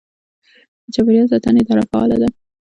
د 0.85 0.87
چاپیریال 0.93 1.27
ساتنې 1.31 1.61
اداره 1.63 1.83
فعاله 1.89 2.17
ده. 2.21 2.27